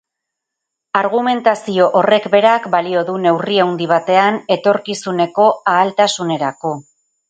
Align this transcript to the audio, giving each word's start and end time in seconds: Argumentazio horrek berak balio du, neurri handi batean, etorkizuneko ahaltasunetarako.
Argumentazio 1.01 1.85
horrek 1.99 2.25
berak 2.37 2.67
balio 2.77 3.05
du, 3.11 3.19
neurri 3.29 3.63
handi 3.67 3.91
batean, 3.95 4.43
etorkizuneko 4.59 5.51
ahaltasunetarako. 5.77 6.79